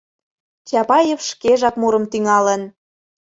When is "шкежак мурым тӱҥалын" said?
1.29-2.61